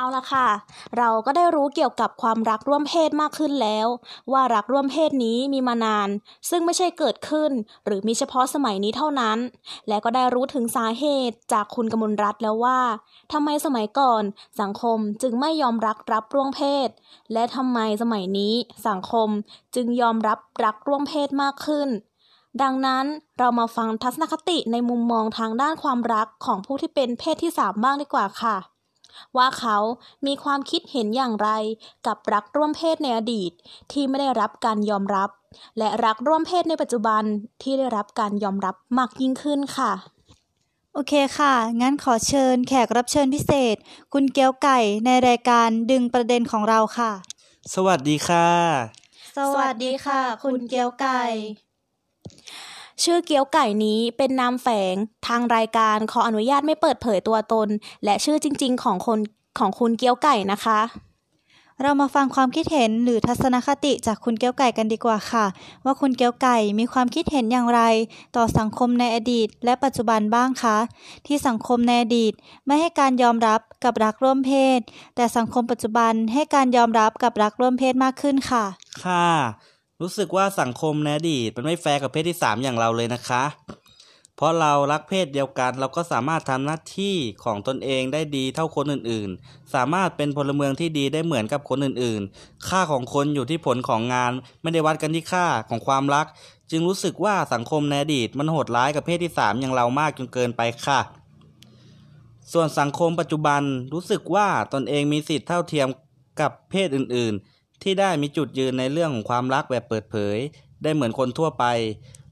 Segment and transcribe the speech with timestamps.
[0.00, 0.48] เอาละค่ะ
[0.98, 3.86] เราก็ได้รู้เกี่ยวกับความรักร่วมเพศมากขึ้นแล้ว
[4.32, 6.08] ว่ารักร่วมเพศนี้มีมานาน
[6.50, 7.50] ซึ่งไม่ใช่เกิดขึ้น
[7.84, 9.38] หรือมีเฉพาะสมัยนี้เท่านั้น
[9.88, 12.80] และก็ได้รู้ถึงสาเหตุจากคุณกมลรัตน์แล้วว่า
[13.32, 14.22] ทำไมสมัยก่อน
[14.60, 16.88] สังคมจึงไม่ยอมรักรับร่วมเพศ
[17.32, 18.54] และทำไมสมัยนี้
[18.88, 19.28] สังคม
[19.74, 21.88] จึงยอมรับรักร่วมเพศมากขึ้น
[22.62, 23.04] ดังนั้น
[23.38, 28.56] เรามาฟังทัศนคติในมุมมองทางด้านความรักของผู้ที่เป็นเพศที่สามบ้างดีกว่าค่ะ
[29.36, 29.76] ว่าเขา
[30.26, 31.48] มีความคิดเห็นอย่างไร
[32.06, 33.52] กับรักร่วมเพศในอดีต
[33.92, 35.30] ที่ไม่ได้รับการยอมรับ
[35.78, 37.22] และรักร่วมเพศในปัจจุบัน
[37.62, 39.92] ที่ได้รับการยอมรับมากยิ่งขึ้นค่ะ
[40.94, 43.76] โอเคค่ะ งั้นขอเชิญแขกรับเชิญพิเศษ
[44.12, 47.12] คุณเกียวไก่ในรายการดึงประเด็นของเราค่ะ
[47.74, 48.48] สวัสดีค่ะ
[49.36, 51.22] สวัสดีค่ะ คุณเกียวไก่
[53.04, 54.94] ชื่อเกี๊ยวไก่นี้เป็นนามแฝง
[55.26, 57.68] ทางรายการขออนุญาตไม่เปิดเผยตัวตน
[58.04, 59.18] และชื่อจริง ๆ ของคน
[59.58, 60.80] ของคุณเกี๊ยวไก่นะคะ
[61.82, 65.46] เรามาฟังความคิดเห็นหรือทัศนคติจากคุณเกียวไก่กันดีกว่าค่ะ
[65.84, 67.80] ว่าคุณเกียวไก่มีความคิดเห็นอย่างไร
[68.36, 70.78] ต่อสังคมในอดีต และปัจจุบันบ้างคะ
[71.26, 72.32] ที่สังคมในอดีต
[72.66, 74.80] ไม่ให้การยอมรับกับรักร่วมเพศ
[75.16, 78.64] แต่สังคมปัจจุบันให้การยอมรับกับรักร่วมเพศมากขึ้นค่ะ
[79.04, 79.30] ค่ะ
[80.00, 83.44] รู้สึกว่าสังคมในอดีตมันไม่แฟร์กับเพศที่สามอย่างเราเลยนะคะ
[84.36, 96.26] เพราะเรารักเพศเดียวกันเราก็สามารถทำหน้าที่ของตนเองได้ดีเท่าคนอื่นๆ สามารถเป็นพลเมืองที่ดีได้เหมือนกับคนอื่นๆ ค่าของคนอยู่ที่ผลของงาน ไม่ได้วัดกันที่ค่าของความรัก
[96.70, 101.00] จึงรู้สึกว่าสังคมในอดีตมันโหดร้ายกับเพศที่สามอย่างเรามากจนเกินไปค่ะ
[102.52, 103.62] ส่วนสังคมปัจจุบัน
[103.92, 105.88] รู้สึกว่าตนเองมีสิทธิ์เท่าเทียม
[106.40, 110.36] กับเพศอื่นๆ ที่ได้มีจุดยืนในเรื่องของความรักแบบเปิดเผย
[110.82, 111.64] ได้เหมือนคนทั่วไป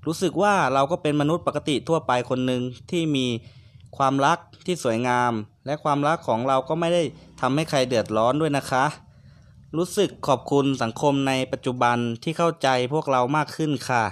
[0.07, 3.27] รู้สึกว่าเราก็เป็นมนุษย์ปกติทั่วไปคนหนึ่งที่มี
[3.97, 5.33] ความรักที่สวยงาม
[5.67, 7.03] และความรักของเราก็ไม่ได้
[7.41, 8.85] ทำให้ใครเดือดร้อนด้วยนะคะ
[9.77, 14.05] รู้สึกขอบคุณสังคมในปัจจุบันที่เข้าใจพวกเรามากขึ้นค่ะ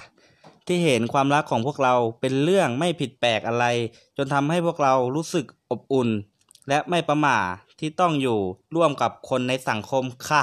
[0.66, 3.66] ที่เห็นความรักของพวกเราเป็นเรื่องไม่ผิดแปลกอะไร
[4.16, 6.08] จนทำให้พวกเรารู้สึกอบอุ่น
[6.68, 7.38] และไม่ประหม่า
[7.80, 8.38] ที่ต้องอยู่
[8.74, 10.42] ร่วมกับคนในสังคมค่ะ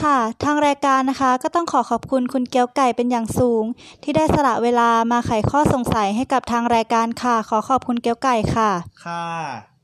[0.00, 3.64] ค่ะ ทางรายการนะคะ ก็ต้องขอขอบคุณคุณเกียวไก่เป็นอย่างสูง
[4.02, 8.70] ที่ได้สละเวลามาไขข้อสงสัยให้กับทางรายการค่ะ ขอขอบคุณเกียวไก่ค่ะ
[9.04, 9.78] ค่ะ